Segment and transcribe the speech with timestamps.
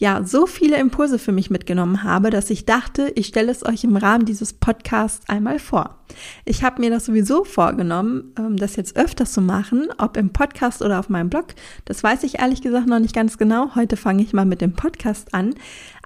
[0.00, 3.84] ja so viele Impulse für mich mitgenommen habe, dass ich dachte, ich stelle es euch
[3.84, 5.98] im Rahmen dieses Podcasts einmal vor.
[6.44, 10.82] Ich habe mir das sowieso vorgenommen, ähm, das jetzt öfters zu machen, ob im Podcast
[10.82, 11.48] oder auf meinem Blog.
[11.84, 13.74] Das weiß ich ehrlich gesagt noch nicht ganz genau.
[13.74, 15.54] Heute fange ich mal mit dem Podcast an.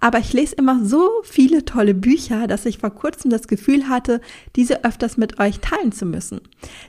[0.01, 4.21] Aber ich lese immer so viele tolle Bücher, dass ich vor kurzem das Gefühl hatte,
[4.57, 6.41] diese öfters mit euch teilen zu müssen.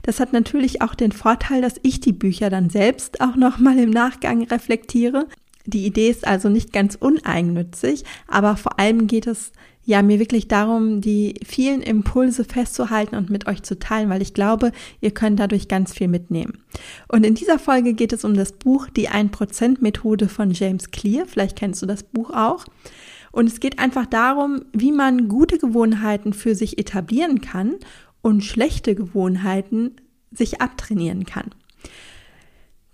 [0.01, 3.77] Das hat natürlich auch den Vorteil, dass ich die Bücher dann selbst auch noch mal
[3.77, 5.27] im Nachgang reflektiere
[5.65, 9.51] die Idee ist also nicht ganz uneigennützig, aber vor allem geht es
[9.85, 14.33] ja mir wirklich darum, die vielen Impulse festzuhalten und mit euch zu teilen, weil ich
[14.33, 16.63] glaube, ihr könnt dadurch ganz viel mitnehmen.
[17.07, 21.25] Und in dieser Folge geht es um das Buch Die 1% Methode von James Clear.
[21.27, 22.65] Vielleicht kennst du das Buch auch.
[23.31, 27.75] Und es geht einfach darum, wie man gute Gewohnheiten für sich etablieren kann
[28.21, 29.97] und schlechte Gewohnheiten
[30.31, 31.51] sich abtrainieren kann.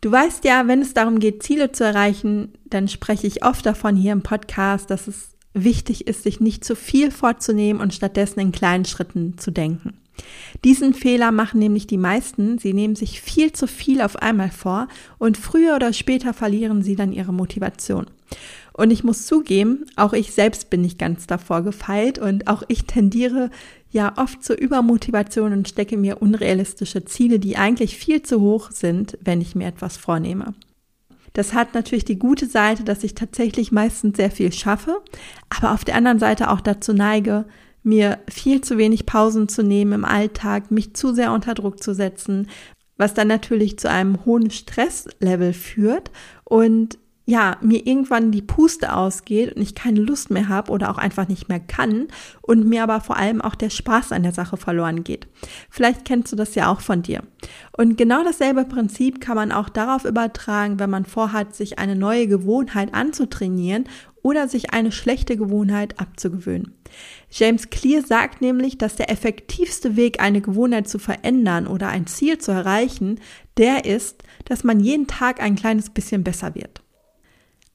[0.01, 3.95] Du weißt ja, wenn es darum geht, Ziele zu erreichen, dann spreche ich oft davon
[3.95, 8.51] hier im Podcast, dass es wichtig ist, sich nicht zu viel vorzunehmen und stattdessen in
[8.51, 9.93] kleinen Schritten zu denken.
[10.63, 12.57] Diesen Fehler machen nämlich die meisten.
[12.57, 14.87] Sie nehmen sich viel zu viel auf einmal vor
[15.19, 18.07] und früher oder später verlieren sie dann ihre Motivation.
[18.73, 22.85] Und ich muss zugeben, auch ich selbst bin nicht ganz davor gefeilt und auch ich
[22.85, 23.49] tendiere
[23.91, 29.17] ja oft zur Übermotivation und stecke mir unrealistische Ziele, die eigentlich viel zu hoch sind,
[29.21, 30.53] wenn ich mir etwas vornehme.
[31.33, 35.01] Das hat natürlich die gute Seite, dass ich tatsächlich meistens sehr viel schaffe,
[35.49, 37.45] aber auf der anderen Seite auch dazu neige,
[37.83, 41.93] mir viel zu wenig Pausen zu nehmen im Alltag, mich zu sehr unter Druck zu
[41.93, 42.47] setzen,
[42.97, 46.11] was dann natürlich zu einem hohen Stresslevel führt
[46.43, 46.99] und
[47.31, 51.29] ja, mir irgendwann die Puste ausgeht und ich keine Lust mehr habe oder auch einfach
[51.29, 52.09] nicht mehr kann
[52.41, 55.29] und mir aber vor allem auch der Spaß an der Sache verloren geht.
[55.69, 57.23] Vielleicht kennst du das ja auch von dir.
[57.71, 62.27] Und genau dasselbe Prinzip kann man auch darauf übertragen, wenn man vorhat, sich eine neue
[62.27, 63.85] Gewohnheit anzutrainieren
[64.21, 66.75] oder sich eine schlechte Gewohnheit abzugewöhnen.
[67.29, 72.39] James Clear sagt nämlich, dass der effektivste Weg, eine Gewohnheit zu verändern oder ein Ziel
[72.39, 73.21] zu erreichen,
[73.55, 76.80] der ist, dass man jeden Tag ein kleines bisschen besser wird.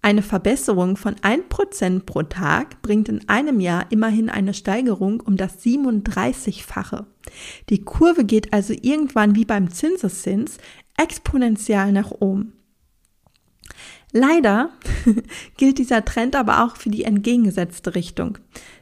[0.03, 5.59] Eine Verbesserung von 1% pro Tag bringt in einem Jahr immerhin eine Steigerung um das
[5.65, 7.07] 37-fache.
[7.71, 10.59] Die Kurve geht also irgendwann wie beim Zinseszins
[10.97, 12.53] exponentiell nach oben.
[14.13, 14.71] Leider
[15.57, 18.39] gilt dieser Trend aber auch für die entgegengesetzte Richtung.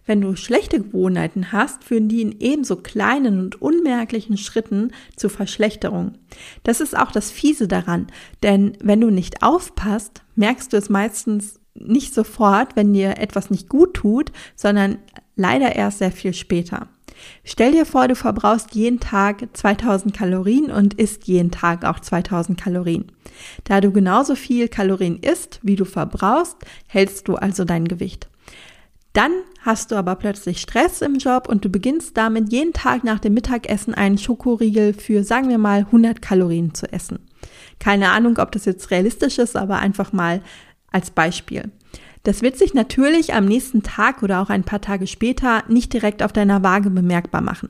[0.06, 6.18] Wenn du schlechte Gewohnheiten hast, führen die in ebenso kleinen und unmerklichen Schritten zu Verschlechterung.
[6.62, 8.06] Das ist auch das Fiese daran,
[8.42, 13.68] denn wenn du nicht aufpasst, merkst du es meistens nicht sofort, wenn dir etwas nicht
[13.68, 14.98] gut tut, sondern
[15.36, 16.88] leider erst sehr viel später.
[17.44, 22.60] Stell dir vor, du verbrauchst jeden Tag 2000 Kalorien und isst jeden Tag auch 2000
[22.60, 23.06] Kalorien.
[23.64, 28.28] Da du genauso viel Kalorien isst, wie du verbrauchst, hältst du also dein Gewicht.
[29.14, 33.20] Dann hast du aber plötzlich Stress im Job und du beginnst damit jeden Tag nach
[33.20, 37.20] dem Mittagessen einen Schokoriegel für, sagen wir mal, 100 Kalorien zu essen.
[37.78, 40.42] Keine Ahnung, ob das jetzt realistisch ist, aber einfach mal
[40.90, 41.70] als Beispiel.
[42.24, 46.22] Das wird sich natürlich am nächsten Tag oder auch ein paar Tage später nicht direkt
[46.22, 47.68] auf deiner Waage bemerkbar machen.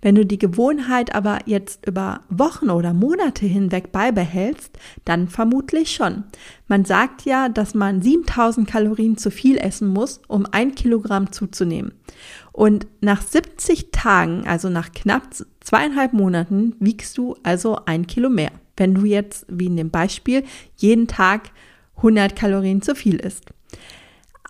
[0.00, 6.24] Wenn du die Gewohnheit aber jetzt über Wochen oder Monate hinweg beibehältst, dann vermutlich schon.
[6.66, 11.92] Man sagt ja, dass man 7000 Kalorien zu viel essen muss, um ein Kilogramm zuzunehmen.
[12.52, 15.24] Und nach 70 Tagen, also nach knapp
[15.60, 18.52] zweieinhalb Monaten, wiegst du also ein Kilo mehr.
[18.78, 20.44] Wenn du jetzt, wie in dem Beispiel,
[20.76, 21.50] jeden Tag
[21.98, 23.52] 100 Kalorien zu viel isst.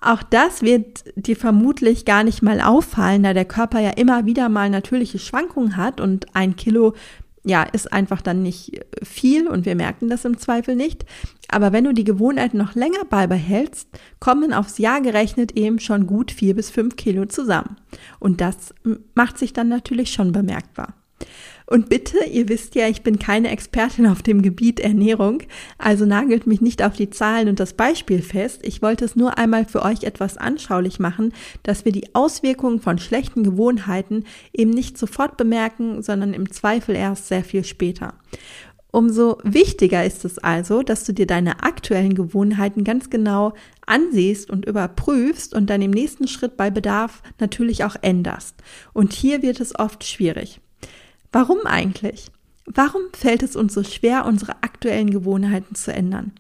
[0.01, 4.49] Auch das wird dir vermutlich gar nicht mal auffallen, da der Körper ja immer wieder
[4.49, 6.95] mal natürliche Schwankungen hat und ein Kilo
[7.43, 11.07] ja, ist einfach dann nicht viel und wir merken das im Zweifel nicht.
[11.49, 13.89] Aber wenn du die Gewohnheit noch länger beibehältst,
[14.19, 17.77] kommen aufs Jahr gerechnet eben schon gut vier bis fünf Kilo zusammen.
[18.19, 18.75] Und das
[19.15, 20.95] macht sich dann natürlich schon bemerkbar.
[21.73, 25.45] Und bitte, ihr wisst ja, ich bin keine Expertin auf dem Gebiet Ernährung,
[25.79, 28.63] also nagelt mich nicht auf die Zahlen und das Beispiel fest.
[28.65, 31.33] Ich wollte es nur einmal für euch etwas anschaulich machen,
[31.63, 37.29] dass wir die Auswirkungen von schlechten Gewohnheiten eben nicht sofort bemerken, sondern im Zweifel erst
[37.29, 38.15] sehr viel später.
[38.91, 43.55] Umso wichtiger ist es also, dass du dir deine aktuellen Gewohnheiten ganz genau
[43.87, 48.57] ansiehst und überprüfst und dann im nächsten Schritt bei Bedarf natürlich auch änderst.
[48.93, 50.61] Und hier wird es oft schwierig.
[51.33, 52.27] Warum eigentlich?
[52.67, 56.33] Warum fällt es uns so schwer, unsere aktuellen Gewohnheiten zu ändern?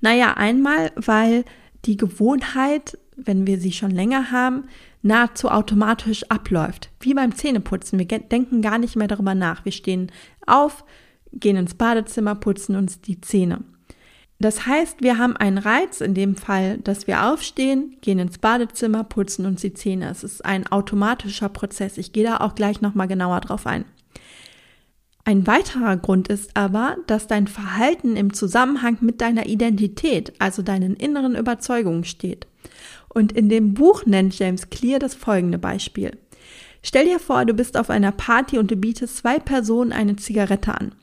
[0.00, 1.44] Naja, einmal, weil
[1.84, 4.64] die Gewohnheit, wenn wir sie schon länger haben,
[5.02, 6.90] nahezu automatisch abläuft.
[7.00, 7.98] Wie beim Zähneputzen.
[7.98, 9.64] Wir denken gar nicht mehr darüber nach.
[9.64, 10.10] Wir stehen
[10.46, 10.84] auf,
[11.32, 13.62] gehen ins Badezimmer, putzen uns die Zähne.
[14.40, 19.02] Das heißt, wir haben einen Reiz, in dem Fall, dass wir aufstehen, gehen ins Badezimmer,
[19.02, 20.10] putzen uns die Zähne.
[20.10, 21.98] Es ist ein automatischer Prozess.
[21.98, 23.84] Ich gehe da auch gleich nochmal genauer drauf ein.
[25.24, 30.96] Ein weiterer Grund ist aber, dass dein Verhalten im Zusammenhang mit deiner Identität, also deinen
[30.96, 32.46] inneren Überzeugungen steht.
[33.08, 36.16] Und in dem Buch nennt James Clear das folgende Beispiel.
[36.82, 40.72] Stell dir vor, du bist auf einer Party und du bietest zwei Personen eine Zigarette
[40.74, 40.94] an.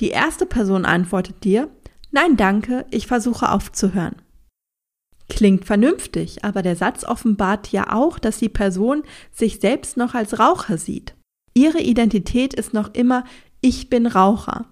[0.00, 1.68] Die erste Person antwortet dir,
[2.10, 4.16] Nein, danke, ich versuche aufzuhören.
[5.28, 10.38] Klingt vernünftig, aber der Satz offenbart ja auch, dass die Person sich selbst noch als
[10.38, 11.14] Raucher sieht.
[11.58, 13.24] Ihre Identität ist noch immer
[13.60, 14.66] ich bin Raucher.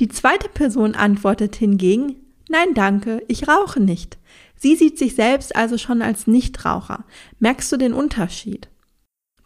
[0.00, 2.16] Die zweite Person antwortet hingegen
[2.48, 4.18] Nein, danke, ich rauche nicht.
[4.56, 7.04] Sie sieht sich selbst also schon als Nichtraucher.
[7.38, 8.68] Merkst du den Unterschied?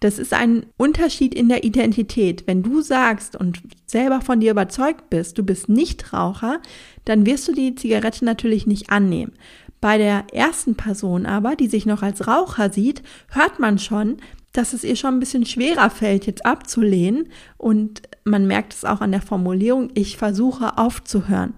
[0.01, 2.47] Das ist ein Unterschied in der Identität.
[2.47, 6.63] Wenn du sagst und selber von dir überzeugt bist, du bist Nichtraucher,
[7.05, 9.35] dann wirst du die Zigarette natürlich nicht annehmen.
[9.83, 14.17] Bei der ersten Person aber, die sich noch als Raucher sieht, hört man schon,
[14.57, 17.29] dass es ihr schon ein bisschen schwerer fällt, jetzt abzulehnen.
[17.57, 21.55] Und man merkt es auch an der Formulierung, ich versuche aufzuhören.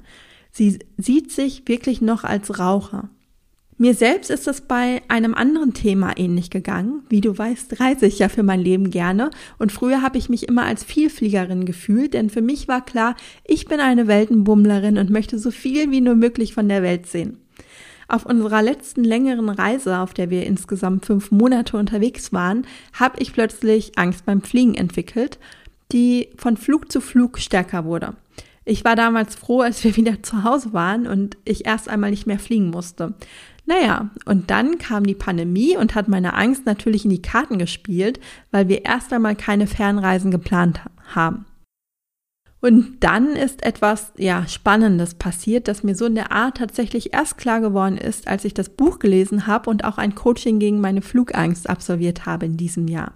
[0.51, 3.11] Sie sieht sich wirklich noch als Raucher.
[3.81, 7.05] Mir selbst ist es bei einem anderen Thema ähnlich gegangen.
[7.09, 9.31] Wie du weißt, reise ich ja für mein Leben gerne
[9.61, 13.15] und früher habe ich mich immer als Vielfliegerin gefühlt, denn für mich war klar,
[13.45, 17.39] ich bin eine Weltenbummlerin und möchte so viel wie nur möglich von der Welt sehen.
[18.11, 23.35] Auf unserer letzten längeren Reise, auf der wir insgesamt fünf Monate unterwegs waren, habe ich
[23.35, 25.39] plötzlich Angst beim Fliegen entwickelt,
[25.93, 28.15] die von Flug zu Flug stärker wurde.
[28.65, 32.27] Ich war damals froh, als wir wieder zu Hause waren und ich erst einmal nicht
[32.27, 33.13] mehr fliegen musste.
[33.67, 38.19] Naja, und dann kam die Pandemie und hat meine Angst natürlich in die Karten gespielt,
[38.51, 40.81] weil wir erst einmal keine Fernreisen geplant
[41.15, 41.45] haben.
[42.61, 47.39] Und dann ist etwas, ja, Spannendes passiert, das mir so in der Art tatsächlich erst
[47.39, 51.03] klar geworden ist, als ich das Buch gelesen habe und auch ein Coaching gegen meine
[51.03, 53.13] Flugangst absolviert habe in diesem Jahr.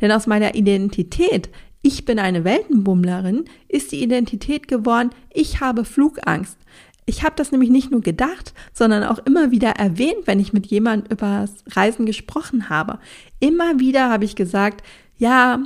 [0.00, 1.48] Denn aus meiner Identität,
[1.80, 6.58] ich bin eine Weltenbummlerin, ist die Identität geworden, ich habe Flugangst.
[7.06, 10.66] Ich habe das nämlich nicht nur gedacht, sondern auch immer wieder erwähnt, wenn ich mit
[10.66, 12.98] jemand über Reisen gesprochen habe.
[13.40, 14.84] Immer wieder habe ich gesagt,
[15.18, 15.60] ja,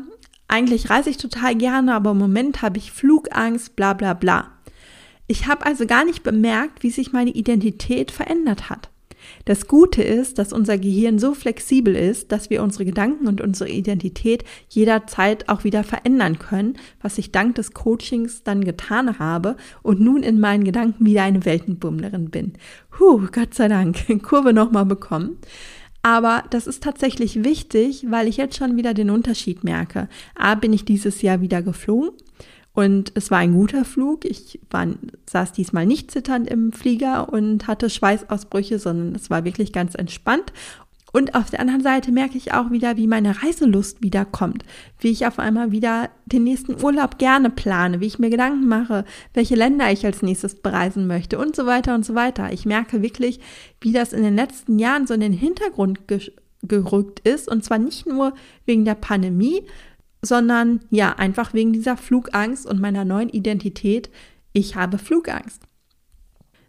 [0.48, 4.52] eigentlich reise ich total gerne, aber im Moment habe ich Flugangst, bla bla bla.
[5.26, 8.90] Ich habe also gar nicht bemerkt, wie sich meine Identität verändert hat.
[9.44, 13.70] Das Gute ist, dass unser Gehirn so flexibel ist, dass wir unsere Gedanken und unsere
[13.70, 20.00] Identität jederzeit auch wieder verändern können, was ich dank des Coachings dann getan habe und
[20.00, 22.52] nun in meinen Gedanken wieder eine Weltenbummlerin bin.
[22.98, 25.38] Huh, Gott sei Dank, Kurve nochmal bekommen.
[26.06, 30.08] Aber das ist tatsächlich wichtig, weil ich jetzt schon wieder den Unterschied merke.
[30.36, 32.12] A, bin ich dieses Jahr wieder geflogen
[32.72, 34.24] und es war ein guter Flug.
[34.24, 34.86] Ich war,
[35.28, 40.52] saß diesmal nicht zitternd im Flieger und hatte Schweißausbrüche, sondern es war wirklich ganz entspannt.
[41.16, 44.66] Und auf der anderen Seite merke ich auch wieder, wie meine Reiselust wiederkommt,
[45.00, 49.06] wie ich auf einmal wieder den nächsten Urlaub gerne plane, wie ich mir Gedanken mache,
[49.32, 52.52] welche Länder ich als nächstes bereisen möchte und so weiter und so weiter.
[52.52, 53.40] Ich merke wirklich,
[53.80, 56.00] wie das in den letzten Jahren so in den Hintergrund
[56.62, 58.34] gerückt ist und zwar nicht nur
[58.66, 59.62] wegen der Pandemie,
[60.20, 64.10] sondern ja, einfach wegen dieser Flugangst und meiner neuen Identität,
[64.52, 65.62] ich habe Flugangst.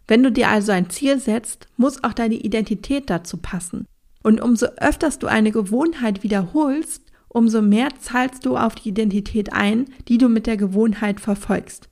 [0.06, 3.84] Wenn du dir also ein Ziel setzt, muss auch deine Identität dazu passen.
[4.28, 9.86] Und umso öfters du eine Gewohnheit wiederholst, umso mehr zahlst du auf die Identität ein,
[10.06, 11.88] die du mit der Gewohnheit verfolgst.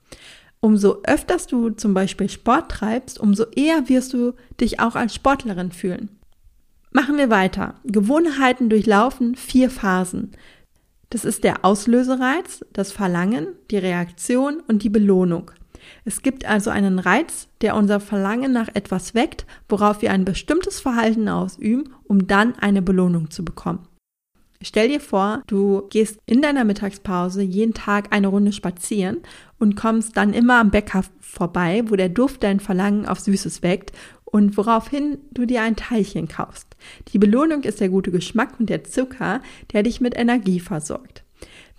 [0.59, 5.71] Umso öfters du zum Beispiel Sport treibst, umso eher wirst du dich auch als Sportlerin
[5.71, 6.09] fühlen.
[6.91, 7.73] Machen wir weiter.
[7.85, 10.33] Gewohnheiten durchlaufen vier Phasen.
[11.09, 15.49] Das ist der Auslösereiz, das Verlangen, die Reaktion und die Belohnung.
[16.05, 20.79] Es gibt also einen Reiz, der unser Verlangen nach etwas weckt, worauf wir ein bestimmtes
[20.79, 23.87] Verhalten ausüben, um dann eine Belohnung zu bekommen.
[24.61, 29.17] Stell dir vor, du gehst in deiner Mittagspause jeden Tag eine Runde spazieren
[29.59, 33.91] und kommst dann immer am Bäcker vorbei, wo der Duft dein Verlangen auf Süßes weckt
[34.25, 36.75] und woraufhin du dir ein Teilchen kaufst.
[37.13, 39.41] Die Belohnung ist der gute Geschmack und der Zucker,
[39.73, 41.23] der dich mit Energie versorgt.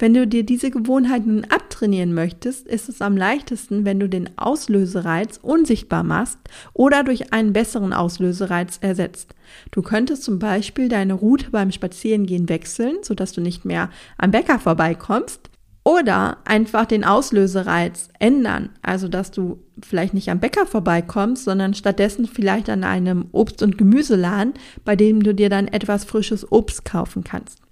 [0.00, 4.30] Wenn du dir diese Gewohnheit nun abtrainieren möchtest, ist es am leichtesten, wenn du den
[4.38, 6.38] Auslösereiz unsichtbar machst
[6.72, 9.34] oder durch einen besseren Auslösereiz ersetzt.
[9.72, 14.60] Du könntest zum Beispiel deine Route beim Spazierengehen wechseln, sodass du nicht mehr am Bäcker
[14.60, 15.50] vorbeikommst.
[15.82, 22.26] Oder einfach den Auslösereiz ändern, also dass du vielleicht nicht am Bäcker vorbeikommst, sondern stattdessen
[22.26, 27.24] vielleicht an einem Obst- und Gemüseladen, bei dem du dir dann etwas frisches Obst kaufen
[27.24, 27.67] kannst.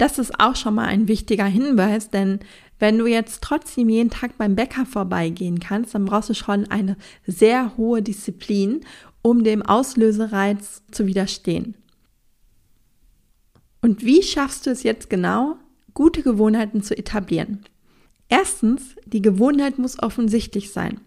[0.00, 2.40] Das ist auch schon mal ein wichtiger Hinweis, denn
[2.78, 6.96] wenn du jetzt trotzdem jeden Tag beim Bäcker vorbeigehen kannst, dann brauchst du schon eine
[7.26, 8.80] sehr hohe Disziplin,
[9.20, 11.74] um dem Auslösereiz zu widerstehen.
[13.82, 15.56] Und wie schaffst du es jetzt genau,
[15.92, 17.66] gute Gewohnheiten zu etablieren?
[18.30, 21.02] Erstens, die Gewohnheit muss offensichtlich sein.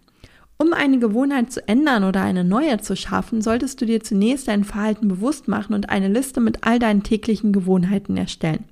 [0.57, 4.63] Um eine Gewohnheit zu ändern oder eine neue zu schaffen, solltest du dir zunächst dein
[4.63, 8.65] Verhalten bewusst machen und eine Liste mit all deinen täglichen Gewohnheiten erstellen.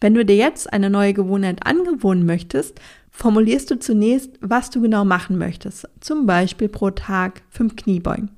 [0.00, 5.04] Wenn du dir jetzt eine neue Gewohnheit angewohnen möchtest, formulierst du zunächst, was du genau
[5.04, 5.88] machen möchtest.
[6.00, 8.30] Zum Beispiel pro Tag fünf Kniebeugen.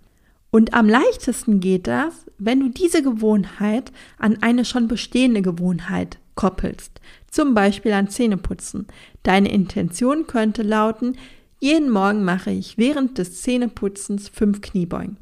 [0.50, 7.00] Und am leichtesten geht das, wenn du diese Gewohnheit an eine schon bestehende Gewohnheit koppelst.
[7.30, 8.86] Zum Beispiel an Zähneputzen.
[9.22, 11.16] Deine Intention könnte lauten,
[11.62, 15.16] jeden Morgen mache ich während des Zähneputzens fünf Kniebeugen.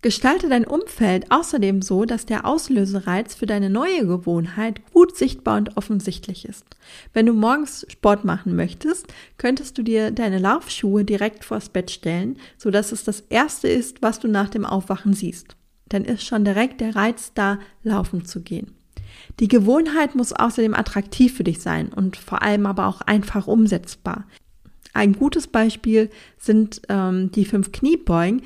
[0.00, 5.76] Gestalte dein Umfeld außerdem so, dass der Auslösereiz für deine neue Gewohnheit gut sichtbar und
[5.76, 6.64] offensichtlich ist.
[7.12, 9.06] Wenn du morgens Sport machen möchtest,
[9.36, 14.20] könntest du dir deine Laufschuhe direkt vors Bett stellen, sodass es das erste ist, was
[14.20, 15.56] du nach dem Aufwachen siehst.
[15.88, 18.76] Dann ist schon direkt der Reiz da, laufen zu gehen.
[19.40, 24.24] Die Gewohnheit muss außerdem attraktiv für dich sein und vor allem aber auch einfach umsetzbar.
[24.92, 28.42] Ein gutes Beispiel sind ähm, die fünf Kniebeugen,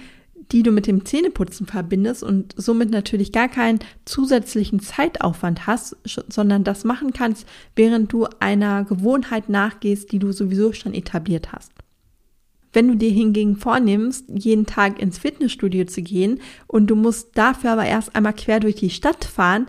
[0.52, 5.96] die du mit dem Zähneputzen verbindest und somit natürlich gar keinen zusätzlichen Zeitaufwand hast,
[6.28, 11.72] sondern das machen kannst, während du einer Gewohnheit nachgehst, die du sowieso schon etabliert hast.
[12.72, 17.72] Wenn du dir hingegen vornimmst, jeden Tag ins Fitnessstudio zu gehen und du musst dafür
[17.72, 19.66] aber erst einmal quer durch die Stadt fahren,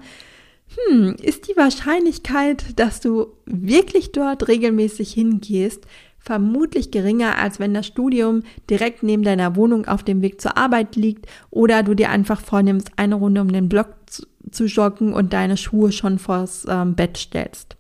[0.75, 5.85] hm, ist die Wahrscheinlichkeit, dass du wirklich dort regelmäßig hingehst,
[6.27, 10.97] vermutlich geringer, als wenn das Studium direkt neben deiner Wohnung auf dem Weg zur Arbeit
[10.97, 13.95] liegt oder du dir einfach vornimmst, eine Runde um den Block
[14.51, 17.77] zu, joggen und deine Schuhe schon vors ähm, Bett stellst.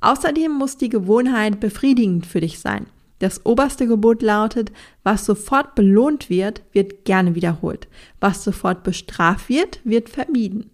[0.00, 2.86] Außerdem muss die Gewohnheit befriedigend für dich sein.
[3.18, 4.70] Das oberste Gebot lautet,
[5.02, 7.88] was sofort belohnt wird, wird gerne wiederholt.
[8.20, 10.70] Was sofort bestraft wird, wird vermieden.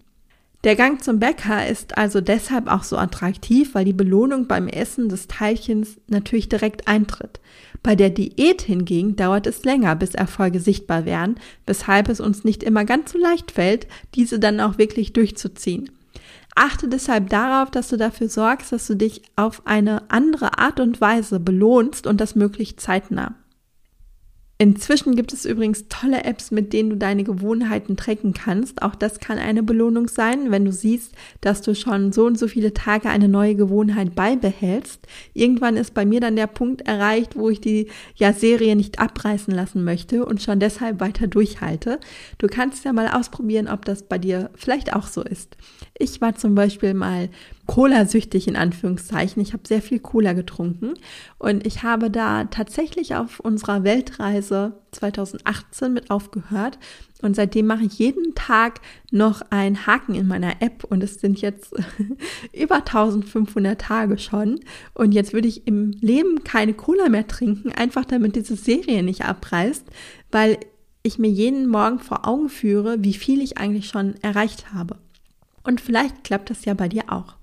[0.62, 5.08] Der Gang zum Bäcker ist also deshalb auch so attraktiv, weil die Belohnung beim Essen
[5.08, 7.40] des Teilchens natürlich direkt eintritt.
[7.82, 11.36] Bei der Diät hingegen dauert es länger, bis Erfolge sichtbar werden,
[11.66, 15.90] weshalb es uns nicht immer ganz so leicht fällt, diese dann auch wirklich durchzuziehen.
[16.54, 21.00] Achte deshalb darauf, dass du dafür sorgst, dass du dich auf eine andere Art und
[21.00, 23.34] Weise belohnst und das möglichst zeitnah.
[24.60, 28.82] Inzwischen gibt es übrigens tolle Apps, mit denen du deine Gewohnheiten tracken kannst.
[28.82, 32.46] Auch das kann eine Belohnung sein, wenn du siehst, dass du schon so und so
[32.46, 35.06] viele Tage eine neue Gewohnheit beibehältst.
[35.32, 39.54] Irgendwann ist bei mir dann der Punkt erreicht, wo ich die ja, Serie nicht abreißen
[39.54, 41.98] lassen möchte und schon deshalb weiter durchhalte.
[42.36, 45.56] Du kannst ja mal ausprobieren, ob das bei dir vielleicht auch so ist.
[45.98, 47.30] Ich war zum Beispiel mal
[47.66, 49.40] Cola-süchtig in Anführungszeichen.
[49.40, 50.94] Ich habe sehr viel Cola getrunken
[51.38, 54.49] und ich habe da tatsächlich auf unserer Weltreise
[54.92, 56.78] 2018 mit aufgehört
[57.22, 58.80] und seitdem mache ich jeden Tag
[59.10, 61.74] noch einen Haken in meiner App und es sind jetzt
[62.52, 64.60] über 1500 Tage schon
[64.94, 69.24] und jetzt würde ich im Leben keine Cola mehr trinken, einfach damit diese Serie nicht
[69.24, 69.84] abreißt,
[70.30, 70.58] weil
[71.02, 74.98] ich mir jeden Morgen vor Augen führe, wie viel ich eigentlich schon erreicht habe.
[75.62, 77.39] Und vielleicht klappt das ja bei dir auch.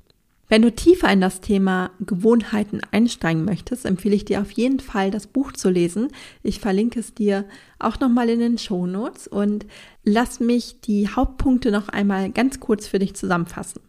[0.49, 5.11] Wenn du tiefer in das Thema Gewohnheiten einsteigen möchtest, empfehle ich dir auf jeden Fall,
[5.11, 6.07] das Buch zu lesen.
[6.41, 7.45] Ich verlinke es dir
[7.79, 9.65] auch nochmal in den Show Notes und
[10.05, 13.81] lass mich die Hauptpunkte noch einmal ganz kurz für dich zusammenfassen.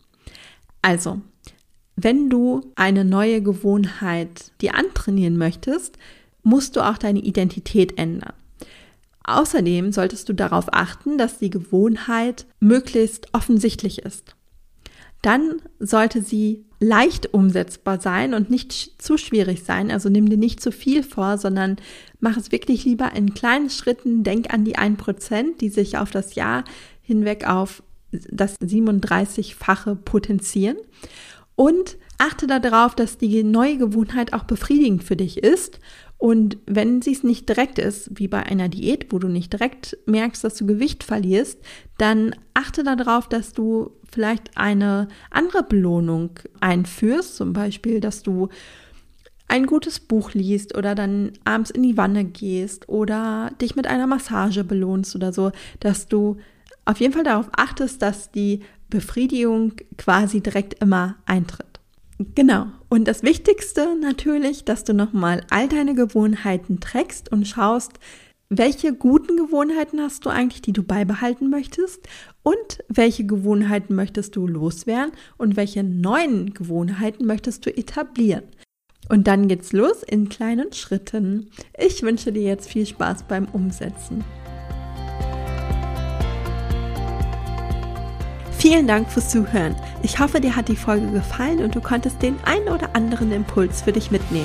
[0.83, 1.21] Also,
[1.95, 5.97] wenn du eine neue Gewohnheit dir antrainieren möchtest,
[6.43, 8.33] musst du auch deine Identität ändern.
[9.23, 14.35] Außerdem solltest du darauf achten, dass die Gewohnheit möglichst offensichtlich ist
[15.23, 19.91] dann sollte sie leicht umsetzbar sein und nicht zu schwierig sein.
[19.91, 21.77] Also nimm dir nicht zu viel vor, sondern
[22.21, 24.23] mach es wirklich lieber in kleinen Schritten.
[24.23, 26.65] Denk an die 1%, die sich auf das Jahr
[27.03, 30.77] hinweg auf das 37-fache potenzieren.
[31.57, 35.81] Und achte darauf, dass die neue Gewohnheit auch befriedigend für dich ist
[36.19, 39.97] und wenn sie es nicht direkt ist, wie bei einer Diät, wo du nicht direkt
[40.07, 41.61] merkst, dass du Gewicht verlierst,
[41.97, 48.49] dann achte darauf, dass du vielleicht eine andere Belohnung einführst, zum Beispiel, dass du
[49.47, 54.09] ein gutes Buch liest oder dann abends in die Wanne gehst oder dich mit einer
[54.09, 56.37] Massage belohnst oder so, dass du
[56.85, 58.61] auf jeden Fall darauf achtest, dass die
[58.91, 61.78] Befriedigung quasi direkt immer eintritt.
[62.19, 62.67] Genau.
[62.89, 67.93] Und das Wichtigste natürlich, dass du nochmal all deine Gewohnheiten trägst und schaust,
[68.51, 72.09] welche guten Gewohnheiten hast du eigentlich, die du beibehalten möchtest
[72.43, 78.45] und welche Gewohnheiten möchtest du loswerden und welche neuen Gewohnheiten möchtest du etablieren.
[79.11, 81.51] Und dann geht's los in kleinen Schritten.
[81.79, 84.25] Ich wünsche dir jetzt viel Spaß beim Umsetzen.
[88.71, 89.75] Vielen Dank fürs Zuhören.
[90.03, 93.81] Ich hoffe, dir hat die Folge gefallen und du konntest den einen oder anderen Impuls
[93.81, 94.45] für dich mitnehmen.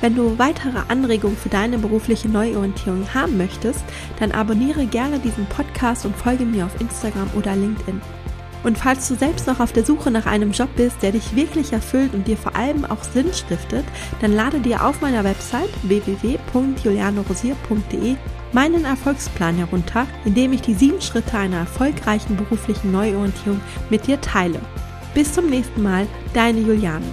[0.00, 3.82] Wenn du weitere Anregungen für deine berufliche Neuorientierung haben möchtest,
[4.20, 8.00] dann abonniere gerne diesen Podcast und folge mir auf Instagram oder LinkedIn.
[8.62, 11.72] Und falls du selbst noch auf der Suche nach einem Job bist, der dich wirklich
[11.72, 13.84] erfüllt und dir vor allem auch Sinn stiftet,
[14.20, 18.14] dann lade dir auf meiner Website www.julianorosier.de
[18.54, 24.20] meinen Erfolgsplan herunter, in dem ich die sieben Schritte einer erfolgreichen beruflichen Neuorientierung mit dir
[24.20, 24.60] teile.
[25.12, 27.04] Bis zum nächsten Mal, deine Juliane.